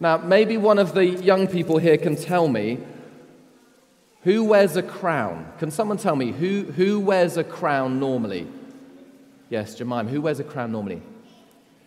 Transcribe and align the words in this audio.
Now, 0.00 0.16
maybe 0.16 0.56
one 0.56 0.78
of 0.78 0.94
the 0.94 1.06
young 1.06 1.48
people 1.48 1.78
here 1.78 1.96
can 1.96 2.14
tell 2.14 2.46
me 2.46 2.78
who 4.22 4.44
wears 4.44 4.76
a 4.76 4.82
crown. 4.82 5.52
Can 5.58 5.70
someone 5.70 5.96
tell 5.96 6.14
me 6.14 6.32
who, 6.32 6.64
who 6.64 7.00
wears 7.00 7.36
a 7.36 7.44
crown 7.44 7.98
normally? 7.98 8.46
Yes, 9.48 9.74
Jemima, 9.74 10.08
who 10.10 10.20
wears 10.20 10.38
a 10.38 10.44
crown 10.44 10.72
normally? 10.72 11.02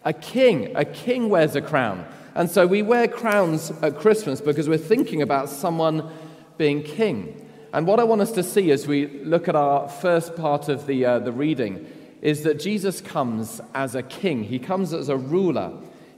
A 0.04 0.13
king. 0.13 0.76
A 0.76 0.84
king 0.84 1.29
wears 1.29 1.55
a 1.55 1.62
crown. 1.62 2.05
And 2.36 2.50
so 2.50 2.66
we 2.66 2.82
wear 2.82 3.08
crowns 3.08 3.72
at 3.82 3.97
Christmas 3.97 4.42
because 4.42 4.68
we're 4.68 4.78
thinking 4.78 5.22
about 5.22 5.50
someone 5.50 6.10
being 6.58 6.84
king. 6.84 7.50
And 7.74 7.88
what 7.88 8.00
I 8.00 8.04
want 8.04 8.22
us 8.22 8.32
to 8.34 8.44
see 8.44 8.72
as 8.72 8.88
we 8.88 9.08
look 9.08 9.48
at 9.48 9.56
our 9.56 9.88
first 9.88 10.36
part 10.36 10.68
of 10.68 10.88
the, 10.88 11.06
uh, 11.06 11.20
the 11.20 11.32
reading 11.32 11.88
is 12.22 12.44
that 12.44 12.60
Jesus 12.60 13.00
comes 13.00 13.62
as 13.74 13.96
a 13.96 14.04
king, 14.04 14.44
he 14.44 14.60
comes 14.60 14.94
as 14.94 15.10
a 15.10 15.18
ruler. 15.18 15.72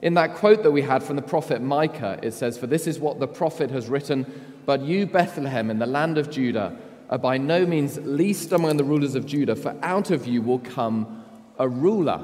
In 0.03 0.15
that 0.15 0.35
quote 0.35 0.63
that 0.63 0.71
we 0.71 0.81
had 0.81 1.01
from 1.01 1.15
the 1.15 1.21
prophet 1.21 1.61
Micah, 1.61 2.19
it 2.21 2.33
says, 2.33 2.57
For 2.57 2.67
this 2.67 2.87
is 2.87 2.99
what 2.99 3.21
the 3.21 3.27
prophet 3.27 3.71
has 3.71 3.87
written, 3.87 4.25
but 4.65 4.81
you, 4.81 5.05
Bethlehem, 5.05 5.71
in 5.71 5.79
the 5.79 5.85
land 5.85 6.17
of 6.17 6.29
Judah, 6.29 6.77
are 7.09 7.17
by 7.17 7.37
no 7.37 7.65
means 7.65 7.97
least 7.99 8.51
among 8.51 8.75
the 8.75 8.83
rulers 8.83 9.15
of 9.15 9.25
Judah, 9.25 9.55
for 9.55 9.73
out 9.81 10.11
of 10.11 10.27
you 10.27 10.41
will 10.41 10.59
come 10.59 11.23
a 11.57 11.69
ruler, 11.69 12.21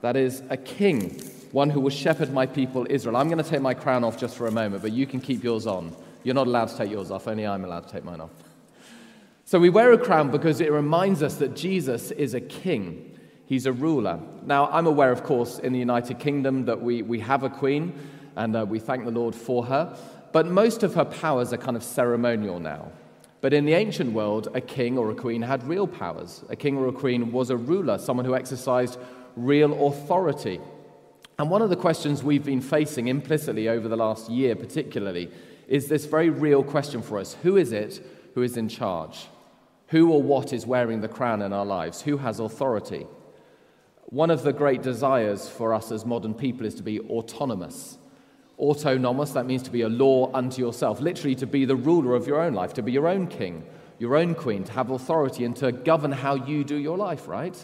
that 0.00 0.16
is, 0.16 0.42
a 0.48 0.56
king, 0.56 1.10
one 1.52 1.68
who 1.68 1.80
will 1.80 1.90
shepherd 1.90 2.32
my 2.32 2.46
people 2.46 2.86
Israel. 2.88 3.18
I'm 3.18 3.28
going 3.28 3.42
to 3.42 3.50
take 3.50 3.60
my 3.60 3.74
crown 3.74 4.02
off 4.02 4.16
just 4.16 4.34
for 4.34 4.46
a 4.46 4.50
moment, 4.50 4.80
but 4.80 4.92
you 4.92 5.06
can 5.06 5.20
keep 5.20 5.44
yours 5.44 5.66
on. 5.66 5.94
You're 6.24 6.34
not 6.34 6.46
allowed 6.46 6.68
to 6.68 6.76
take 6.78 6.90
yours 6.90 7.10
off, 7.10 7.28
only 7.28 7.46
I'm 7.46 7.66
allowed 7.66 7.86
to 7.86 7.92
take 7.92 8.04
mine 8.04 8.22
off. 8.22 8.30
So 9.44 9.58
we 9.58 9.68
wear 9.68 9.92
a 9.92 9.98
crown 9.98 10.30
because 10.30 10.62
it 10.62 10.72
reminds 10.72 11.22
us 11.22 11.34
that 11.34 11.54
Jesus 11.54 12.12
is 12.12 12.32
a 12.32 12.40
king. 12.40 13.09
He's 13.50 13.66
a 13.66 13.72
ruler. 13.72 14.20
Now, 14.46 14.68
I'm 14.70 14.86
aware, 14.86 15.10
of 15.10 15.24
course, 15.24 15.58
in 15.58 15.72
the 15.72 15.78
United 15.80 16.20
Kingdom 16.20 16.66
that 16.66 16.80
we, 16.80 17.02
we 17.02 17.18
have 17.18 17.42
a 17.42 17.50
queen, 17.50 17.92
and 18.36 18.54
uh, 18.54 18.64
we 18.64 18.78
thank 18.78 19.04
the 19.04 19.10
Lord 19.10 19.34
for 19.34 19.64
her. 19.64 19.98
But 20.30 20.46
most 20.46 20.84
of 20.84 20.94
her 20.94 21.04
powers 21.04 21.52
are 21.52 21.56
kind 21.56 21.76
of 21.76 21.82
ceremonial 21.82 22.60
now. 22.60 22.92
But 23.40 23.52
in 23.52 23.64
the 23.64 23.72
ancient 23.72 24.12
world, 24.12 24.46
a 24.54 24.60
king 24.60 24.96
or 24.96 25.10
a 25.10 25.16
queen 25.16 25.42
had 25.42 25.66
real 25.66 25.88
powers. 25.88 26.44
A 26.48 26.54
king 26.54 26.76
or 26.76 26.86
a 26.86 26.92
queen 26.92 27.32
was 27.32 27.50
a 27.50 27.56
ruler, 27.56 27.98
someone 27.98 28.24
who 28.24 28.36
exercised 28.36 29.00
real 29.34 29.88
authority. 29.88 30.60
And 31.36 31.50
one 31.50 31.60
of 31.60 31.70
the 31.70 31.76
questions 31.76 32.22
we've 32.22 32.44
been 32.44 32.60
facing 32.60 33.08
implicitly 33.08 33.68
over 33.68 33.88
the 33.88 33.96
last 33.96 34.30
year, 34.30 34.54
particularly, 34.54 35.28
is 35.66 35.88
this 35.88 36.04
very 36.04 36.30
real 36.30 36.62
question 36.62 37.02
for 37.02 37.18
us 37.18 37.34
Who 37.42 37.56
is 37.56 37.72
it 37.72 38.00
who 38.34 38.42
is 38.42 38.56
in 38.56 38.68
charge? 38.68 39.26
Who 39.88 40.12
or 40.12 40.22
what 40.22 40.52
is 40.52 40.66
wearing 40.66 41.00
the 41.00 41.08
crown 41.08 41.42
in 41.42 41.52
our 41.52 41.66
lives? 41.66 42.02
Who 42.02 42.18
has 42.18 42.38
authority? 42.38 43.08
One 44.06 44.30
of 44.30 44.42
the 44.42 44.52
great 44.52 44.82
desires 44.82 45.48
for 45.48 45.72
us 45.72 45.92
as 45.92 46.04
modern 46.04 46.34
people 46.34 46.66
is 46.66 46.74
to 46.76 46.82
be 46.82 47.00
autonomous. 47.00 47.98
Autonomous, 48.58 49.30
that 49.32 49.46
means 49.46 49.62
to 49.62 49.70
be 49.70 49.82
a 49.82 49.88
law 49.88 50.30
unto 50.34 50.60
yourself, 50.60 51.00
literally 51.00 51.34
to 51.36 51.46
be 51.46 51.64
the 51.64 51.76
ruler 51.76 52.14
of 52.14 52.26
your 52.26 52.40
own 52.40 52.54
life, 52.54 52.74
to 52.74 52.82
be 52.82 52.92
your 52.92 53.08
own 53.08 53.26
king, 53.26 53.64
your 53.98 54.16
own 54.16 54.34
queen, 54.34 54.64
to 54.64 54.72
have 54.72 54.90
authority 54.90 55.44
and 55.44 55.56
to 55.56 55.72
govern 55.72 56.12
how 56.12 56.34
you 56.34 56.64
do 56.64 56.76
your 56.76 56.96
life, 56.98 57.28
right? 57.28 57.56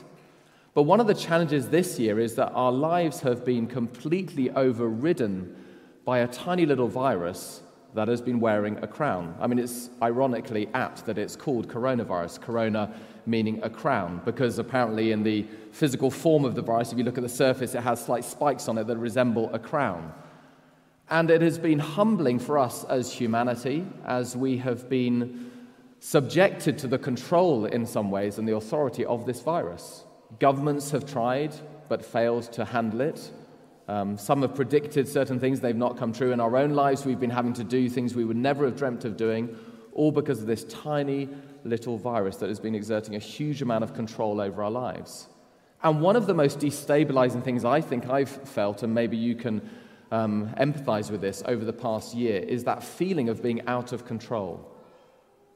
But 0.75 0.83
one 0.83 1.01
of 1.01 1.07
the 1.07 1.15
challenges 1.15 1.69
this 1.69 1.99
year 1.99 2.21
is 2.21 2.35
that 2.35 2.53
our 2.53 2.71
lives 2.71 3.21
have 3.21 3.45
been 3.45 3.67
completely 3.67 4.51
overridden 4.51 5.57
by 6.05 6.19
a 6.19 6.29
tiny 6.29 6.67
little 6.67 6.89
virus 6.89 7.63
that 7.97 8.09
has 8.09 8.21
been 8.21 8.39
wearing 8.41 8.77
a 8.83 8.87
crown. 8.87 9.35
I 9.41 9.47
mean, 9.47 9.59
it's 9.59 9.89
ironically 10.03 10.69
apt 10.75 11.07
that 11.07 11.17
it's 11.17 11.35
called 11.35 11.67
coronavirus, 11.67 12.41
corona 12.43 12.95
meaning 13.25 13.59
a 13.63 13.71
crown, 13.71 14.21
because 14.25 14.59
apparently, 14.59 15.13
in 15.13 15.23
the 15.23 15.47
physical 15.73 16.11
form 16.11 16.45
of 16.45 16.55
the 16.55 16.63
virus, 16.63 16.93
if 16.93 16.99
you 16.99 17.05
look 17.05 17.17
at 17.17 17.23
the 17.23 17.29
surface, 17.29 17.75
it 17.75 17.81
has 17.81 18.05
slight 18.05 18.25
spikes 18.25 18.69
on 18.69 18.77
it 18.79 18.87
that 18.87 18.99
resemble 18.99 19.53
a 19.55 19.59
crown. 19.59 20.13
And 21.09 21.31
it 21.31 21.41
has 21.41 21.59
been 21.59 21.79
humbling 21.79 22.39
for 22.39 22.59
us 22.59 22.85
as 22.85 23.13
humanity, 23.13 23.87
as 24.05 24.37
we 24.37 24.59
have 24.59 24.91
been 24.91 25.51
subjected 25.99 26.77
to 26.79 26.89
the 26.89 26.99
control 26.99 27.65
in 27.65 27.87
some 27.87 28.11
ways 28.11 28.39
and 28.39 28.47
the 28.47 28.57
authority 28.57 29.07
of 29.07 29.25
this 29.25 29.41
virus. 29.41 30.05
Governments 30.39 30.91
have 30.91 31.11
tried 31.11 31.55
but 31.89 32.05
failed 32.05 32.53
to 32.53 32.65
handle 32.67 33.01
it. 33.01 33.31
Um, 33.89 34.19
some 34.19 34.43
have 34.43 34.55
predicted 34.55 35.07
certain 35.07 35.39
things, 35.39 35.61
they've 35.61 35.77
not 35.77 35.97
come 35.97 36.13
true. 36.13 36.33
In 36.33 36.41
our 36.41 36.57
own 36.57 36.71
lives, 36.71 37.05
we've 37.07 37.21
been 37.21 37.31
having 37.31 37.53
to 37.55 37.65
do 37.65 37.89
things 37.89 38.15
we 38.15 38.25
would 38.25 38.37
never 38.37 38.65
have 38.65 38.77
dreamt 38.77 39.05
of 39.05 39.17
doing, 39.17 39.57
all 39.93 40.11
because 40.11 40.41
of 40.41 40.47
this 40.47 40.65
tiny 40.65 41.29
little 41.65 41.97
virus 41.97 42.37
that 42.37 42.49
has 42.49 42.59
been 42.59 42.75
exerting 42.75 43.15
a 43.15 43.21
huge 43.21 43.63
amount 43.63 43.85
of 43.85 43.95
control 43.95 44.41
over 44.41 44.63
our 44.63 44.71
lives. 44.71 45.29
And 45.83 46.01
one 46.01 46.17
of 46.17 46.27
the 46.27 46.35
most 46.35 46.59
destabilizing 46.59 47.45
things 47.45 47.65
I 47.65 47.81
think 47.81 48.09
I've 48.09 48.29
felt, 48.29 48.83
and 48.83 48.93
maybe 48.93 49.17
you 49.17 49.37
can 49.37 49.69
um, 50.11 50.53
empathize 50.59 51.11
with 51.11 51.21
this 51.21 51.45
over 51.47 51.65
the 51.65 51.73
past 51.73 52.15
year, 52.15 52.41
is 52.41 52.65
that 52.65 52.83
feeling 52.83 53.29
of 53.29 53.41
being 53.41 53.67
out 53.69 53.93
of 53.93 54.05
control. 54.05 54.73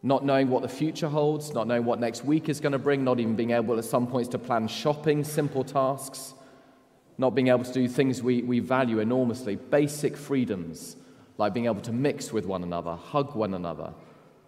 Not 0.03 0.25
knowing 0.25 0.49
what 0.49 0.63
the 0.63 0.69
future 0.69 1.09
holds, 1.09 1.53
not 1.53 1.67
knowing 1.67 1.85
what 1.85 1.99
next 1.99 2.25
week 2.25 2.49
is 2.49 2.61
going 2.61 2.73
to 2.73 2.79
bring, 2.79 3.03
not 3.03 3.19
even 3.19 3.35
being 3.35 3.51
able 3.51 3.77
at 3.77 3.85
some 3.85 4.07
points 4.07 4.29
to 4.31 4.39
plan 4.39 4.69
shopping, 4.69 5.25
simple 5.25 5.65
tasks 5.65 6.35
not 7.21 7.35
being 7.35 7.49
able 7.49 7.65
to 7.65 7.73
do 7.73 7.87
things 7.87 8.23
we, 8.23 8.41
we 8.43 8.61
value 8.61 8.99
enormously, 8.99 9.55
basic 9.55 10.17
freedoms 10.17 10.97
like 11.37 11.53
being 11.53 11.67
able 11.67 11.83
to 11.83 11.93
mix 11.93 12.33
with 12.33 12.47
one 12.47 12.63
another, 12.63 12.97
hug 12.97 13.35
one 13.35 13.53
another, 13.53 13.93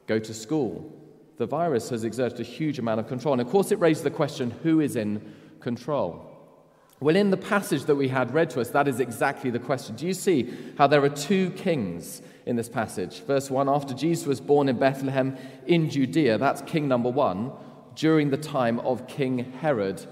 go 0.07 0.19
to 0.19 0.33
school. 0.33 0.91
The 1.37 1.45
virus 1.45 1.91
has 1.91 2.03
exerted 2.03 2.41
a 2.41 2.45
huge 2.45 2.79
amount 2.79 2.99
of 2.99 3.09
control. 3.09 3.35
And 3.35 3.43
of 3.43 3.49
course, 3.49 3.73
it 3.73 3.79
raises 3.79 4.03
the 4.03 4.11
question 4.11 4.53
who 4.63 4.81
is 4.81 4.97
in 4.97 5.35
control? 5.61 6.27
Well, 6.99 7.15
in 7.15 7.29
the 7.29 7.37
passage 7.37 7.85
that 7.85 7.97
we 7.97 8.09
had 8.09 8.33
read 8.33 8.49
to 8.51 8.61
us, 8.63 8.71
that 8.71 8.89
is 8.89 9.01
exactly 9.01 9.51
the 9.51 9.59
question. 9.59 9.95
Do 9.95 10.07
you 10.07 10.15
see 10.15 10.51
how 10.79 10.87
there 10.87 11.05
are 11.05 11.11
two 11.11 11.51
kings 11.51 12.23
in 12.47 12.57
this 12.57 12.71
passage? 12.71 13.21
Verse 13.25 13.51
1 13.51 13.69
After 13.69 13.93
Jesus 13.93 14.27
was 14.27 14.41
born 14.41 14.71
in 14.71 14.79
Bethlehem 14.79 15.37
in 15.67 15.91
Judea, 15.91 16.39
that's 16.39 16.63
king 16.63 16.89
number 16.89 17.11
one, 17.11 17.53
during 17.97 18.31
the 18.31 18.39
time 18.39 18.81
of 18.81 19.07
King 19.07 19.53
Herod, 19.61 20.07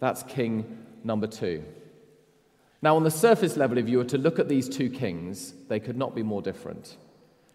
that's 0.00 0.22
king 0.22 0.78
number 1.04 1.26
two. 1.26 1.62
Now, 2.82 2.96
on 2.96 3.04
the 3.04 3.12
surface 3.12 3.56
level, 3.56 3.78
if 3.78 3.88
you 3.88 3.98
were 3.98 4.04
to 4.04 4.18
look 4.18 4.40
at 4.40 4.48
these 4.48 4.68
two 4.68 4.90
kings, 4.90 5.54
they 5.68 5.78
could 5.78 5.96
not 5.96 6.16
be 6.16 6.24
more 6.24 6.42
different. 6.42 6.96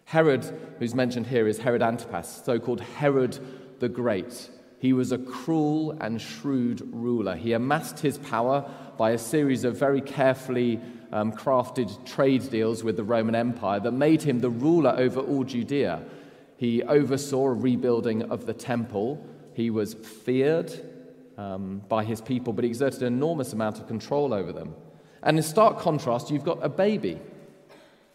Herod, 0.06 0.46
who's 0.80 0.96
mentioned 0.96 1.28
here, 1.28 1.50
is 1.50 1.58
Herod 1.58 1.82
Antipas, 1.82 2.44
so 2.46 2.58
called 2.60 2.80
Herod 2.80 3.38
the 3.80 3.90
Great. 3.90 4.50
He 4.80 4.94
was 4.94 5.12
a 5.12 5.18
cruel 5.18 5.98
and 6.00 6.22
shrewd 6.22 6.82
ruler. 6.94 7.36
He 7.36 7.52
amassed 7.52 8.00
his 8.00 8.18
power 8.20 8.72
by 8.98 9.12
a 9.12 9.18
series 9.18 9.66
of 9.66 9.78
very 9.78 10.00
carefully 10.00 10.80
um, 11.12 11.34
crafted 11.34 12.06
trade 12.06 12.50
deals 12.50 12.86
with 12.86 12.96
the 12.96 13.04
Roman 13.04 13.36
Empire 13.36 13.82
that 13.82 13.92
made 13.92 14.22
him 14.22 14.40
the 14.40 14.50
ruler 14.50 14.94
over 14.98 15.20
all 15.20 15.44
Judea. 15.44 16.06
He 16.56 16.84
oversaw 16.84 17.48
a 17.48 17.54
rebuilding 17.54 18.24
of 18.32 18.46
the 18.46 18.54
temple. 18.54 19.26
He 19.54 19.72
was 19.72 19.94
feared 19.94 20.72
um, 21.38 21.82
by 21.90 22.06
his 22.06 22.22
people, 22.22 22.54
but 22.54 22.64
he 22.64 22.70
exerted 22.70 23.02
an 23.02 23.14
enormous 23.14 23.52
amount 23.52 23.80
of 23.80 23.88
control 23.88 24.34
over 24.34 24.54
them. 24.54 24.74
And 25.24 25.38
in 25.38 25.44
stark 25.44 25.80
contrast, 25.80 26.32
you've 26.32 26.44
got 26.44 26.60
a 26.64 26.70
baby 26.70 27.20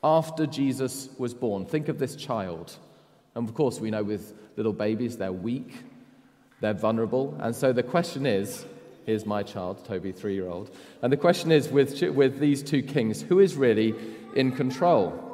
after 0.05 0.47
Jesus 0.47 1.09
was 1.19 1.35
born. 1.35 1.67
Think 1.67 1.89
of 1.89 1.99
this 1.99 2.17
child. 2.17 2.77
And 3.35 3.49
of 3.49 3.55
course, 3.55 3.81
we 3.81 3.91
know 3.91 4.03
with 4.03 4.35
little 4.57 4.73
babies, 4.73 5.17
they're 5.17 5.33
weak, 5.33 5.85
they're 6.61 6.75
vulnerable. 6.75 7.37
And 7.41 7.55
so 7.55 7.73
the 7.73 7.83
question 7.83 8.27
is 8.27 8.65
here's 9.07 9.27
my 9.27 9.43
child, 9.43 9.85
Toby, 9.85 10.13
three 10.13 10.35
year 10.35 10.49
old. 10.49 10.75
And 11.03 11.13
the 11.13 11.17
question 11.17 11.51
is 11.51 11.69
with, 11.69 12.01
with 12.15 12.39
these 12.39 12.63
two 12.63 12.83
kings, 12.83 13.23
who 13.23 13.41
is 13.41 13.55
really 13.55 13.95
in 14.37 14.53
control? 14.53 15.29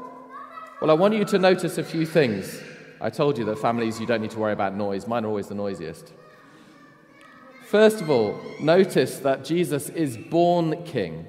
Well, 0.81 0.91
I 0.91 0.95
want 0.95 1.15
you 1.15 1.25
to 1.27 1.39
notice 1.39 1.77
a 1.79 1.85
few 1.85 2.07
things. 2.07 2.61
I 3.01 3.11
told 3.11 3.39
you 3.39 3.45
that 3.47 3.59
families, 3.59 4.01
you 4.01 4.07
don't 4.07 4.23
need 4.23 4.31
to 4.33 4.39
worry 4.39 4.53
about 4.53 4.75
noise. 4.75 5.07
Mine 5.07 5.25
are 5.25 5.29
always 5.29 5.49
the 5.49 5.55
noisiest. 5.55 6.13
First 7.67 8.01
of 8.01 8.09
all, 8.11 8.41
notice 8.61 9.19
that 9.19 9.45
Jesus 9.45 9.91
is 9.91 10.17
born 10.17 10.83
king. 10.85 11.27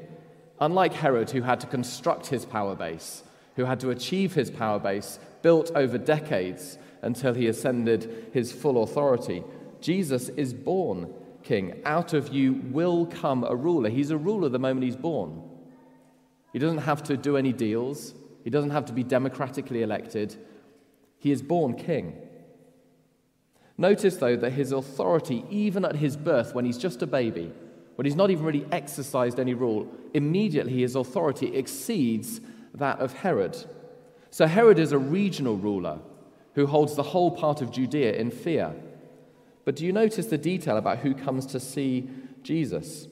Unlike 0.62 0.94
Herod, 0.94 1.32
who 1.32 1.42
had 1.42 1.60
to 1.62 1.68
construct 1.68 2.28
his 2.28 2.46
power 2.46 2.76
base, 2.76 3.24
who 3.56 3.66
had 3.66 3.80
to 3.80 3.90
achieve 3.90 4.34
his 4.34 4.52
power 4.52 4.80
base, 4.80 5.20
built 5.42 5.72
over 5.76 5.98
decades 5.98 6.78
until 7.02 7.34
he 7.34 7.48
ascended 7.48 8.30
his 8.34 8.52
full 8.52 8.84
authority, 8.84 9.44
Jesus 9.80 10.30
is 10.30 10.54
born 10.54 11.14
king. 11.44 11.82
Out 11.86 12.14
of 12.14 12.34
you 12.34 12.62
will 12.72 13.06
come 13.06 13.44
a 13.44 13.56
ruler. 13.56 13.90
He's 13.90 14.12
a 14.12 14.18
ruler 14.18 14.50
the 14.50 14.60
moment 14.60 14.84
he's 14.84 14.96
born. 14.96 15.42
He 16.52 16.60
doesn't 16.60 16.80
have 16.80 17.04
to 17.04 17.16
do 17.16 17.38
any 17.38 17.54
deals, 17.54 18.14
he 18.44 18.50
doesn't 18.50 18.72
have 18.72 18.86
to 18.86 18.94
be 18.94 19.04
democratically 19.04 19.82
elected. 19.82 20.36
He 21.20 21.32
is 21.32 21.42
born 21.42 21.76
king. 21.76 22.16
Notice, 23.78 24.18
though, 24.18 24.36
that 24.36 24.52
his 24.52 24.72
authority, 24.72 25.46
even 25.50 25.86
at 25.86 25.98
his 25.98 26.18
birth, 26.18 26.54
when 26.54 26.66
he's 26.66 26.78
just 26.78 27.02
a 27.02 27.08
baby, 27.08 27.52
when 28.00 28.06
he's 28.06 28.16
not 28.16 28.30
even 28.30 28.46
really 28.46 28.66
exercised 28.72 29.42
any 29.42 29.54
rule, 29.54 29.86
immediately 30.14 30.72
his 30.72 30.96
authority 30.96 31.54
exceeds 31.54 32.40
that 32.74 32.98
of 33.00 33.12
Herod. 33.12 33.58
So 34.30 34.48
Herod 34.48 34.80
is 34.80 34.94
a 34.94 34.98
regional 34.98 35.58
ruler 35.58 36.00
who 36.56 36.66
holds 36.66 36.96
the 36.96 37.04
whole 37.04 37.30
part 37.30 37.62
of 37.62 37.72
Judea 37.72 38.14
in 38.14 38.32
fear. 38.32 38.74
But 39.66 39.76
do 39.76 39.86
you 39.86 39.92
notice 39.92 40.28
the 40.28 40.38
detail 40.38 40.78
about 40.78 41.00
who 41.00 41.14
comes 41.14 41.46
to 41.48 41.60
see 41.60 42.08
Jesus? 42.42 43.10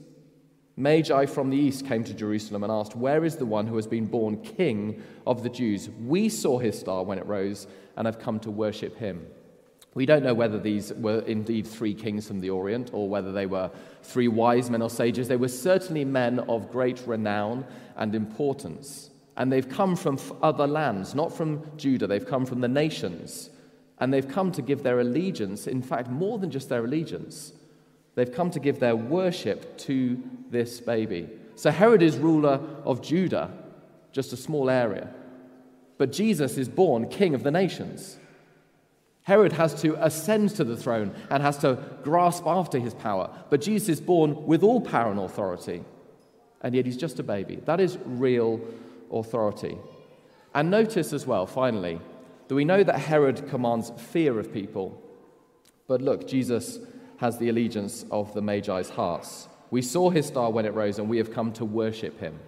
Magi 0.78 1.26
from 1.26 1.50
the 1.50 1.58
east 1.58 1.86
came 1.86 2.06
to 2.06 2.14
Jerusalem 2.14 2.64
and 2.64 2.72
asked, 2.72 2.96
Where 2.96 3.26
is 3.26 3.36
the 3.36 3.46
one 3.46 3.68
who 3.68 3.76
has 3.76 3.88
been 3.88 4.06
born 4.06 4.42
king 4.42 5.04
of 5.26 5.44
the 5.44 5.50
Jews? 5.50 5.90
We 5.90 6.30
saw 6.30 6.60
his 6.60 6.80
star 6.80 7.04
when 7.04 7.18
it 7.18 7.26
rose 7.26 7.68
and 7.98 8.06
have 8.06 8.20
come 8.20 8.40
to 8.40 8.52
worship 8.52 8.98
him. 8.98 9.28
We 9.98 10.06
don't 10.06 10.22
know 10.22 10.36
whether 10.36 10.60
these 10.60 10.94
were 10.94 11.22
indeed 11.22 11.66
three 11.66 11.96
kings 11.96 12.28
from 12.28 12.40
the 12.40 12.52
Orient 12.52 12.92
or 12.94 13.10
whether 13.10 13.32
they 13.32 13.48
were 13.48 13.72
three 14.04 14.28
wise 14.28 14.70
men 14.70 14.84
or 14.84 14.92
sages. 14.92 15.28
They 15.28 15.38
were 15.38 15.48
certainly 15.48 16.06
men 16.06 16.38
of 16.42 16.72
great 16.72 17.02
renown 17.08 17.66
and 17.96 18.14
importance. 18.14 19.10
And 19.38 19.52
they've 19.52 19.68
come 19.68 19.96
from 19.96 20.20
other 20.44 20.68
lands, 20.68 21.16
not 21.16 21.36
from 21.36 21.64
Judah. 21.78 22.06
They've 22.06 22.24
come 22.24 22.46
from 22.46 22.62
the 22.62 22.68
nations. 22.68 23.50
And 23.98 24.14
they've 24.14 24.28
come 24.28 24.52
to 24.52 24.62
give 24.62 24.84
their 24.84 25.00
allegiance, 25.00 25.66
in 25.66 25.82
fact, 25.82 26.12
more 26.12 26.38
than 26.38 26.52
just 26.52 26.70
their 26.70 26.86
allegiance. 26.86 27.54
They've 28.14 28.32
come 28.32 28.52
to 28.52 28.60
give 28.60 28.80
their 28.80 28.96
worship 28.96 29.80
to 29.80 30.22
this 30.52 30.80
baby. 30.80 31.28
So 31.56 31.72
Herod 31.72 32.04
is 32.04 32.18
ruler 32.18 32.60
of 32.86 33.02
Judah, 33.02 33.52
just 34.12 34.32
a 34.32 34.38
small 34.38 34.70
area. 34.70 35.12
But 35.98 36.12
Jesus 36.12 36.60
is 36.60 36.70
born 36.70 37.10
king 37.10 37.34
of 37.34 37.42
the 37.42 37.50
nations. 37.50 38.20
Herod 39.28 39.52
has 39.52 39.74
to 39.82 39.94
ascend 40.02 40.52
to 40.52 40.64
the 40.64 40.78
throne 40.78 41.14
and 41.30 41.44
has 41.44 41.58
to 41.58 41.78
grasp 42.02 42.48
after 42.48 42.80
his 42.80 42.94
power. 42.94 43.30
But 43.50 43.60
Jesus 43.60 43.90
is 43.90 44.00
born 44.00 44.46
with 44.46 44.64
all 44.64 44.80
power 44.80 45.12
and 45.12 45.20
authority. 45.20 45.84
And 46.62 46.74
yet 46.74 46.86
he's 46.86 46.96
just 46.96 47.20
a 47.20 47.24
baby. 47.24 47.58
That 47.66 47.82
is 47.82 47.98
real 48.06 48.62
authority. 49.12 49.78
And 50.56 50.72
notice 50.72 51.12
as 51.12 51.28
well, 51.28 51.46
finally, 51.46 52.00
that 52.48 52.56
we 52.56 52.64
know 52.64 52.86
that 52.86 53.00
Herod 53.00 53.50
commands 53.50 53.92
fear 53.98 54.40
of 54.40 54.54
people. 54.54 54.98
But 55.90 56.02
look, 56.02 56.26
Jesus 56.26 56.80
has 57.18 57.38
the 57.38 57.50
allegiance 57.50 58.06
of 58.10 58.34
the 58.34 58.42
Magi's 58.42 58.92
hearts. 58.92 59.50
We 59.72 59.82
saw 59.82 60.10
his 60.10 60.28
star 60.28 60.52
when 60.52 60.66
it 60.66 60.74
rose, 60.74 61.00
and 61.00 61.10
we 61.10 61.18
have 61.18 61.34
come 61.34 61.52
to 61.54 61.66
worship 61.66 62.18
him. 62.22 62.40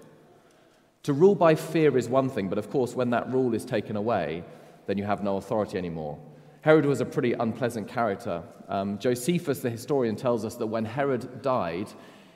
To 1.03 1.11
rule 1.11 1.35
by 1.35 1.55
fear 1.55 1.97
is 1.97 2.07
one 2.07 2.29
thing, 2.29 2.47
but 2.47 2.57
of 2.57 2.69
course, 2.69 2.95
when 2.95 3.09
that 3.09 3.29
rule 3.29 3.53
is 3.53 3.65
taken 3.65 3.97
away, 3.97 4.45
then 4.87 4.97
you 4.97 5.03
have 5.03 5.25
no 5.25 5.35
authority 5.35 5.77
anymore. 5.77 6.17
Herod 6.61 6.85
was 6.85 7.01
a 7.01 7.05
pretty 7.05 7.33
unpleasant 7.33 7.87
character. 7.87 8.43
Um, 8.67 8.99
Josephus, 8.99 9.59
the 9.59 9.69
historian, 9.69 10.15
tells 10.15 10.43
us 10.43 10.55
that 10.55 10.67
when 10.67 10.85
Herod 10.85 11.41
died, 11.41 11.89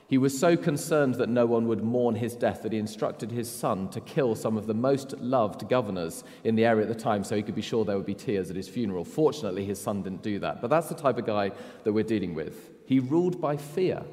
he 0.08 0.18
was 0.18 0.38
so 0.38 0.56
concerned 0.56 1.16
that 1.16 1.30
no 1.30 1.46
one 1.46 1.68
would 1.68 1.84
mourn 1.84 2.16
his 2.16 2.36
death 2.36 2.62
that 2.64 2.72
he 2.72 2.78
instructed 2.78 3.32
his 3.32 3.50
son 3.50 3.90
to 3.90 4.00
kill 4.00 4.36
some 4.36 4.58
of 4.58 4.68
the 4.68 4.74
most 4.74 5.18
loved 5.18 5.68
governors 5.68 6.24
in 6.44 6.56
the 6.56 6.66
area 6.66 6.84
at 6.84 6.88
the 6.88 7.04
time 7.04 7.24
so 7.24 7.36
he 7.36 7.42
could 7.42 7.56
be 7.56 7.62
sure 7.62 7.84
there 7.84 7.98
would 7.98 8.06
be 8.06 8.14
tears 8.14 8.50
at 8.50 8.56
his 8.56 8.70
funeral. 8.70 9.04
Fortunately, 9.04 9.66
his 9.66 9.82
son 9.82 10.04
didn't 10.04 10.22
do 10.22 10.40
that. 10.40 10.62
But 10.62 10.70
that's 10.70 10.88
the 10.88 10.96
type 10.96 11.18
of 11.18 11.26
guy 11.26 11.52
that 11.84 11.92
we're 11.92 12.04
dealing 12.04 12.34
with. 12.34 12.70
He 12.86 13.00
ruled 13.00 13.42
by 13.42 13.58
fear. 13.58 14.04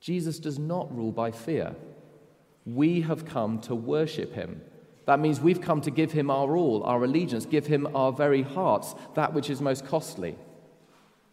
Jesus 0.00 0.38
does 0.38 0.58
not 0.58 0.94
rule 0.94 1.12
by 1.12 1.30
fear. 1.30 1.74
We 2.66 3.00
have 3.02 3.24
come 3.24 3.60
to 3.62 3.74
worship 3.74 4.34
him. 4.34 4.60
That 5.06 5.20
means 5.20 5.40
we've 5.40 5.60
come 5.60 5.80
to 5.82 5.90
give 5.90 6.12
him 6.12 6.30
our 6.30 6.56
all, 6.56 6.82
our 6.84 7.04
allegiance, 7.04 7.44
give 7.46 7.66
him 7.66 7.88
our 7.94 8.12
very 8.12 8.42
hearts, 8.42 8.94
that 9.14 9.34
which 9.34 9.50
is 9.50 9.60
most 9.60 9.86
costly. 9.86 10.36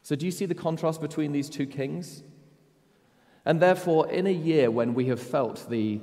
So, 0.04 0.16
do 0.16 0.26
you 0.26 0.32
see 0.32 0.46
the 0.46 0.56
contrast 0.56 1.00
between 1.00 1.32
these 1.32 1.50
two 1.50 1.66
kings? 1.66 2.24
And 3.46 3.60
therefore, 3.60 4.10
in 4.10 4.28
a 4.28 4.32
year 4.32 4.70
when 4.70 4.94
we 4.94 5.06
have 5.08 5.22
felt 5.22 5.70
the 5.70 6.02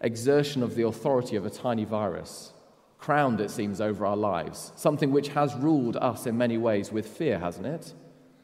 exertion 0.00 0.62
of 0.62 0.74
the 0.74 0.86
authority 0.86 1.36
of 1.36 1.44
a 1.44 1.50
tiny 1.50 1.84
virus, 1.84 2.52
crowned, 2.98 3.40
it 3.40 3.50
seems, 3.50 3.80
over 3.80 4.06
our 4.06 4.16
lives, 4.16 4.72
something 4.76 5.10
which 5.10 5.28
has 5.28 5.54
ruled 5.56 5.96
us 5.96 6.26
in 6.26 6.38
many 6.38 6.58
ways 6.58 6.92
with 6.92 7.06
fear, 7.06 7.38
hasn't 7.38 7.66
it? 7.66 7.92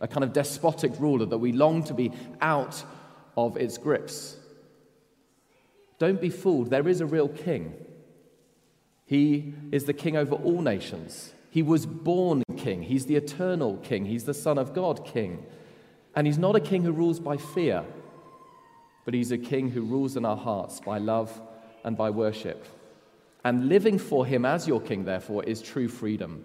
A 0.01 0.09
kind 0.09 0.25
of 0.25 0.33
despotic 0.33 0.93
ruler 0.99 1.27
that 1.27 1.39
we 1.39 1.53
long 1.53 1.85
to 1.85 1.95
be 1.95 2.13
out 2.41 2.83
of 3.37 3.57
its 3.57 3.79
grips. 3.79 4.37
Don't 5.99 6.21
be 6.21 6.31
fooled, 6.31 6.71
there 6.71 6.89
is 6.89 7.01
a 7.01 7.07
real 7.07 7.29
king. 7.29 7.75
He 9.07 9.55
is 9.71 9.85
the 9.85 9.93
king 9.93 10.17
over 10.17 10.35
all 10.35 10.63
nations. 10.63 11.35
He 11.51 11.63
was 11.63 11.87
born 11.87 12.43
king. 12.57 12.83
He's 12.83 13.07
the 13.07 13.17
eternal 13.17 13.77
king. 13.79 14.07
He's 14.07 14.25
the 14.25 14.35
Son 14.35 14.59
of 14.59 14.75
God 14.75 15.05
king. 15.05 15.45
And 16.17 16.27
he's 16.27 16.39
not 16.39 16.57
a 16.57 16.61
king 16.61 16.83
who 16.83 16.93
rules 16.93 17.21
by 17.21 17.37
fear, 17.37 17.85
but 19.05 19.15
he's 19.15 19.33
a 19.33 19.39
king 19.39 19.71
who 19.71 19.83
rules 19.83 20.17
in 20.17 20.25
our 20.25 20.37
hearts 20.37 20.81
by 20.81 20.99
love 20.99 21.41
and 21.85 21.97
by 21.97 22.11
worship. 22.11 22.67
And 23.45 23.69
living 23.69 23.99
for 23.99 24.25
him 24.25 24.45
as 24.47 24.67
your 24.67 24.81
king, 24.81 25.05
therefore, 25.05 25.45
is 25.45 25.61
true 25.61 25.89
freedom. 25.89 26.45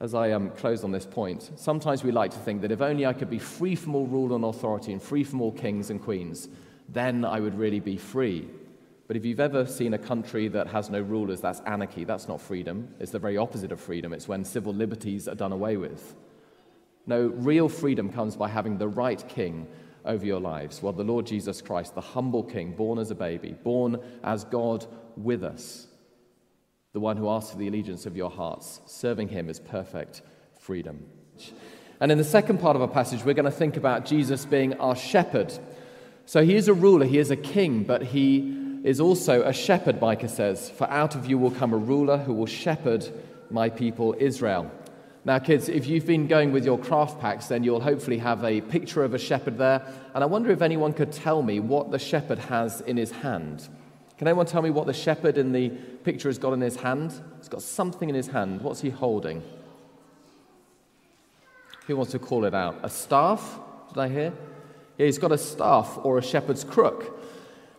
As 0.00 0.14
I 0.14 0.32
um, 0.32 0.50
close 0.50 0.84
on 0.84 0.92
this 0.92 1.06
point, 1.06 1.50
sometimes 1.56 2.04
we 2.04 2.12
like 2.12 2.30
to 2.32 2.38
think 2.38 2.60
that 2.62 2.70
if 2.70 2.82
only 2.82 3.06
I 3.06 3.14
could 3.14 3.30
be 3.30 3.38
free 3.38 3.74
from 3.74 3.96
all 3.96 4.06
rule 4.06 4.34
and 4.34 4.44
authority 4.44 4.92
and 4.92 5.02
free 5.02 5.24
from 5.24 5.40
all 5.40 5.52
kings 5.52 5.90
and 5.90 6.00
queens, 6.00 6.48
then 6.88 7.24
I 7.24 7.40
would 7.40 7.58
really 7.58 7.80
be 7.80 7.96
free. 7.96 8.48
But 9.08 9.16
if 9.16 9.24
you've 9.24 9.40
ever 9.40 9.64
seen 9.64 9.94
a 9.94 9.98
country 9.98 10.48
that 10.48 10.66
has 10.66 10.90
no 10.90 11.00
rulers, 11.00 11.40
that's 11.40 11.60
anarchy. 11.60 12.04
That's 12.04 12.28
not 12.28 12.42
freedom. 12.42 12.94
It's 13.00 13.10
the 13.10 13.18
very 13.18 13.38
opposite 13.38 13.72
of 13.72 13.80
freedom. 13.80 14.12
It's 14.12 14.28
when 14.28 14.44
civil 14.44 14.74
liberties 14.74 15.26
are 15.26 15.34
done 15.34 15.50
away 15.50 15.78
with. 15.78 16.14
No, 17.06 17.28
real 17.28 17.70
freedom 17.70 18.12
comes 18.12 18.36
by 18.36 18.48
having 18.48 18.76
the 18.76 18.86
right 18.86 19.26
king 19.26 19.66
over 20.04 20.26
your 20.26 20.40
lives. 20.40 20.82
Well, 20.82 20.92
the 20.92 21.04
Lord 21.04 21.26
Jesus 21.26 21.62
Christ, 21.62 21.94
the 21.94 22.02
humble 22.02 22.44
king, 22.44 22.72
born 22.72 22.98
as 22.98 23.10
a 23.10 23.14
baby, 23.14 23.56
born 23.64 23.98
as 24.22 24.44
God 24.44 24.86
with 25.16 25.42
us, 25.42 25.86
the 26.92 27.00
one 27.00 27.16
who 27.16 27.30
asks 27.30 27.52
for 27.52 27.56
the 27.56 27.68
allegiance 27.68 28.04
of 28.04 28.14
your 28.14 28.30
hearts, 28.30 28.82
serving 28.84 29.28
him 29.28 29.48
is 29.48 29.58
perfect 29.58 30.20
freedom. 30.60 31.06
And 31.98 32.12
in 32.12 32.18
the 32.18 32.24
second 32.24 32.60
part 32.60 32.76
of 32.76 32.82
our 32.82 32.88
passage, 32.88 33.24
we're 33.24 33.32
going 33.32 33.46
to 33.46 33.50
think 33.50 33.78
about 33.78 34.04
Jesus 34.04 34.44
being 34.44 34.74
our 34.74 34.94
shepherd. 34.94 35.58
So 36.26 36.44
he 36.44 36.56
is 36.56 36.68
a 36.68 36.74
ruler, 36.74 37.06
he 37.06 37.18
is 37.18 37.30
a 37.30 37.36
king, 37.36 37.84
but 37.84 38.02
he 38.02 38.67
is 38.84 39.00
also 39.00 39.42
a 39.42 39.52
shepherd, 39.52 40.00
Micah 40.00 40.28
says, 40.28 40.70
for 40.70 40.88
out 40.88 41.14
of 41.14 41.26
you 41.26 41.38
will 41.38 41.50
come 41.50 41.72
a 41.72 41.76
ruler 41.76 42.18
who 42.18 42.32
will 42.32 42.46
shepherd 42.46 43.08
my 43.50 43.68
people 43.68 44.14
Israel. 44.18 44.70
Now, 45.24 45.38
kids, 45.38 45.68
if 45.68 45.86
you've 45.86 46.06
been 46.06 46.26
going 46.26 46.52
with 46.52 46.64
your 46.64 46.78
craft 46.78 47.20
packs, 47.20 47.48
then 47.48 47.64
you'll 47.64 47.80
hopefully 47.80 48.18
have 48.18 48.44
a 48.44 48.60
picture 48.62 49.04
of 49.04 49.14
a 49.14 49.18
shepherd 49.18 49.58
there. 49.58 49.82
And 50.14 50.24
I 50.24 50.26
wonder 50.26 50.50
if 50.50 50.62
anyone 50.62 50.92
could 50.92 51.12
tell 51.12 51.42
me 51.42 51.60
what 51.60 51.90
the 51.90 51.98
shepherd 51.98 52.38
has 52.38 52.80
in 52.82 52.96
his 52.96 53.10
hand. 53.10 53.68
Can 54.16 54.26
anyone 54.26 54.46
tell 54.46 54.62
me 54.62 54.70
what 54.70 54.86
the 54.86 54.94
shepherd 54.94 55.36
in 55.36 55.52
the 55.52 55.68
picture 55.68 56.28
has 56.28 56.38
got 56.38 56.52
in 56.52 56.60
his 56.60 56.76
hand? 56.76 57.12
He's 57.38 57.48
got 57.48 57.62
something 57.62 58.08
in 58.08 58.14
his 58.14 58.28
hand. 58.28 58.62
What's 58.62 58.80
he 58.80 58.90
holding? 58.90 59.42
Who 61.86 61.96
wants 61.96 62.12
to 62.12 62.18
call 62.18 62.44
it 62.44 62.54
out? 62.54 62.80
A 62.82 62.90
staff? 62.90 63.58
Did 63.88 63.98
I 63.98 64.08
hear? 64.08 64.32
Yeah, 64.98 65.06
he's 65.06 65.18
got 65.18 65.32
a 65.32 65.38
staff 65.38 65.98
or 66.02 66.18
a 66.18 66.22
shepherd's 66.22 66.64
crook. 66.64 67.20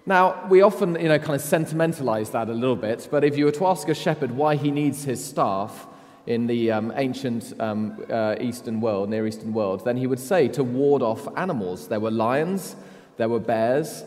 Now, 0.10 0.48
we 0.48 0.64
often, 0.64 1.00
you 1.00 1.08
know, 1.08 1.20
kind 1.20 1.36
of 1.36 1.42
sentimentalize 1.42 2.32
that 2.32 2.50
a 2.50 2.52
little 2.52 2.76
bit, 2.76 3.08
but 3.12 3.24
if 3.24 3.38
you 3.38 3.46
were 3.46 3.52
to 3.52 3.68
ask 3.68 3.90
a 3.90 3.94
shepherd 3.94 4.32
why 4.32 4.56
he 4.56 4.72
needs 4.72 5.04
his 5.04 5.24
staff 5.24 5.86
in 6.26 6.48
the 6.48 6.72
um, 6.72 6.92
ancient 6.96 7.54
um, 7.60 8.04
uh, 8.10 8.34
Eastern 8.42 8.82
world, 8.82 9.12
Near 9.12 9.28
Eastern 9.28 9.54
world, 9.54 9.86
then 9.86 9.98
he 9.98 10.08
would 10.08 10.20
say 10.20 10.48
to 10.48 10.64
ward 10.64 11.04
off 11.04 11.28
animals. 11.38 11.90
There 11.90 12.00
were 12.00 12.10
lions, 12.10 12.76
there 13.18 13.30
were 13.30 13.40
bears, 13.40 14.04